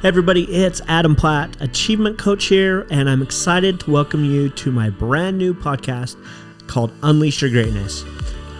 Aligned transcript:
Hey 0.00 0.08
everybody, 0.08 0.44
it's 0.44 0.80
Adam 0.88 1.14
Platt, 1.14 1.60
Achievement 1.60 2.16
Coach 2.16 2.46
here, 2.46 2.86
and 2.90 3.06
I'm 3.10 3.20
excited 3.20 3.80
to 3.80 3.90
welcome 3.90 4.24
you 4.24 4.48
to 4.48 4.72
my 4.72 4.88
brand 4.88 5.36
new 5.36 5.52
podcast 5.52 6.16
called 6.68 6.90
Unleash 7.02 7.42
Your 7.42 7.50
Greatness. 7.50 8.02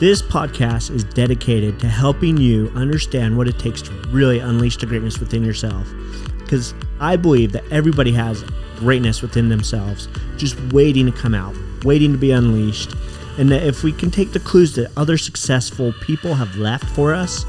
This 0.00 0.20
podcast 0.20 0.94
is 0.94 1.02
dedicated 1.02 1.80
to 1.80 1.88
helping 1.88 2.36
you 2.36 2.70
understand 2.74 3.38
what 3.38 3.48
it 3.48 3.58
takes 3.58 3.80
to 3.80 3.90
really 4.08 4.38
unleash 4.38 4.76
the 4.76 4.84
greatness 4.84 5.18
within 5.18 5.42
yourself. 5.42 5.88
Because 6.40 6.74
I 7.00 7.16
believe 7.16 7.52
that 7.52 7.64
everybody 7.72 8.12
has 8.12 8.44
greatness 8.76 9.22
within 9.22 9.48
themselves, 9.48 10.08
just 10.36 10.60
waiting 10.74 11.06
to 11.06 11.12
come 11.12 11.34
out, 11.34 11.56
waiting 11.84 12.12
to 12.12 12.18
be 12.18 12.32
unleashed. 12.32 12.94
And 13.38 13.50
that 13.50 13.62
if 13.62 13.82
we 13.82 13.92
can 13.92 14.10
take 14.10 14.32
the 14.32 14.40
clues 14.40 14.74
that 14.74 14.92
other 14.94 15.16
successful 15.16 15.94
people 16.02 16.34
have 16.34 16.56
left 16.56 16.84
for 16.90 17.14
us, 17.14 17.46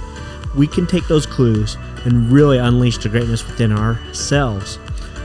we 0.55 0.65
can 0.65 0.87
take 0.87 1.09
those 1.09 1.25
clues 1.25 1.75
and 2.05 2.31
really 2.31 2.57
unleash 2.57 2.97
the 2.97 3.09
greatness 3.09 3.45
within 3.45 3.71
ourselves. 3.71 4.79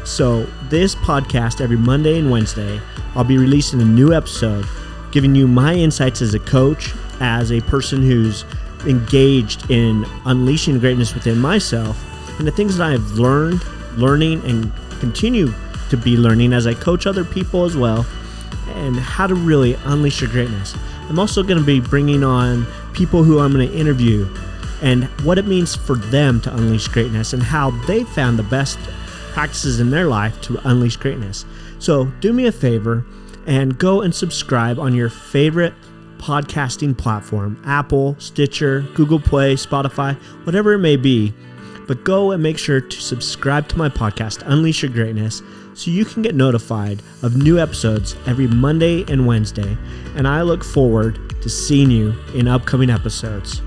So, 0.04 0.46
this 0.68 0.94
podcast 0.94 1.60
every 1.60 1.76
Monday 1.76 2.18
and 2.18 2.30
Wednesday, 2.30 2.80
I'll 3.14 3.24
be 3.24 3.38
releasing 3.38 3.80
a 3.80 3.84
new 3.84 4.12
episode 4.12 4.66
giving 5.16 5.34
you 5.34 5.48
my 5.48 5.74
insights 5.74 6.20
as 6.20 6.34
a 6.34 6.38
coach, 6.38 6.92
as 7.20 7.50
a 7.50 7.60
person 7.62 8.02
who's 8.02 8.44
engaged 8.86 9.70
in 9.70 10.04
unleashing 10.26 10.78
greatness 10.78 11.14
within 11.14 11.38
myself, 11.38 11.98
and 12.38 12.46
the 12.46 12.52
things 12.52 12.76
that 12.76 12.88
I've 12.88 13.12
learned, 13.12 13.64
learning, 13.96 14.45
and 14.45 14.70
continue 15.00 15.54
to 15.88 15.96
be 15.96 16.16
learning 16.16 16.52
as 16.52 16.66
I 16.66 16.74
coach 16.74 17.06
other 17.06 17.24
people 17.24 17.64
as 17.64 17.76
well, 17.76 18.04
and 18.74 18.96
how 18.96 19.26
to 19.26 19.34
really 19.34 19.74
unleash 19.86 20.20
your 20.20 20.30
greatness. 20.30 20.74
I'm 21.08 21.18
also 21.18 21.42
going 21.42 21.58
to 21.58 21.64
be 21.64 21.80
bringing 21.80 22.22
on 22.22 22.66
people 22.92 23.22
who 23.24 23.38
I'm 23.38 23.52
going 23.52 23.68
to 23.68 23.74
interview 23.74 24.28
and 24.82 25.04
what 25.24 25.38
it 25.38 25.46
means 25.46 25.74
for 25.74 25.96
them 25.96 26.40
to 26.42 26.54
unleash 26.54 26.88
greatness 26.88 27.32
and 27.32 27.42
how 27.42 27.70
they 27.86 28.04
found 28.04 28.38
the 28.38 28.44
best 28.44 28.78
practices 29.32 29.80
in 29.80 29.90
their 29.90 30.06
life 30.06 30.40
to 30.42 30.59
unleash 30.68 30.96
greatness. 30.96 31.45
So, 31.78 32.06
do 32.20 32.32
me 32.32 32.46
a 32.46 32.52
favor 32.52 33.04
and 33.46 33.78
go 33.78 34.02
and 34.02 34.14
subscribe 34.14 34.78
on 34.78 34.95
your 34.95 35.09
favorite 35.09 35.74
podcasting 36.18 36.96
platform 36.96 37.60
Apple, 37.64 38.16
Stitcher, 38.18 38.80
Google 38.95 39.20
Play, 39.20 39.54
Spotify, 39.54 40.16
whatever 40.45 40.73
it 40.73 40.79
may 40.79 40.96
be. 40.96 41.32
But 41.86 42.02
go 42.02 42.32
and 42.32 42.42
make 42.42 42.58
sure 42.58 42.80
to 42.80 43.01
subscribe 43.01 43.68
to 43.68 43.79
my 43.79 43.88
podcast, 43.88 44.42
Unleash 44.45 44.82
Your 44.82 44.90
Greatness, 44.90 45.40
so 45.74 45.90
you 45.90 46.04
can 46.04 46.23
get 46.23 46.34
notified 46.34 47.01
of 47.23 47.36
new 47.36 47.60
episodes 47.60 48.16
every 48.26 48.48
Monday 48.48 49.04
and 49.12 49.26
Wednesday. 49.26 49.76
And 50.16 50.26
I 50.26 50.42
look 50.42 50.64
forward 50.64 51.20
to 51.42 51.48
seeing 51.48 51.90
you 51.90 52.12
in 52.34 52.48
upcoming 52.48 52.90
episodes. 52.90 53.62